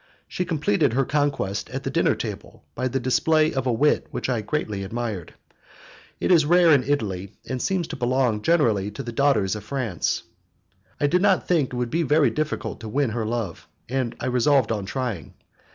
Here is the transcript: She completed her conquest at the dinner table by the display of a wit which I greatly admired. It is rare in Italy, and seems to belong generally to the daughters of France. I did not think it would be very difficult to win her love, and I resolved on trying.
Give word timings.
She 0.27 0.45
completed 0.45 0.93
her 0.93 1.05
conquest 1.05 1.69
at 1.69 1.83
the 1.83 1.91
dinner 1.91 2.15
table 2.15 2.63
by 2.73 2.87
the 2.87 2.99
display 2.99 3.53
of 3.53 3.67
a 3.67 3.71
wit 3.71 4.07
which 4.09 4.29
I 4.31 4.41
greatly 4.41 4.83
admired. 4.83 5.35
It 6.19 6.31
is 6.31 6.43
rare 6.43 6.71
in 6.71 6.83
Italy, 6.83 7.33
and 7.47 7.61
seems 7.61 7.87
to 7.89 7.95
belong 7.95 8.41
generally 8.41 8.89
to 8.89 9.03
the 9.03 9.11
daughters 9.11 9.55
of 9.55 9.63
France. 9.63 10.23
I 10.99 11.05
did 11.05 11.21
not 11.21 11.47
think 11.47 11.69
it 11.71 11.75
would 11.75 11.91
be 11.91 12.01
very 12.01 12.31
difficult 12.31 12.79
to 12.79 12.89
win 12.89 13.11
her 13.11 13.27
love, 13.27 13.67
and 13.87 14.15
I 14.19 14.25
resolved 14.25 14.71
on 14.71 14.87
trying. 14.87 15.35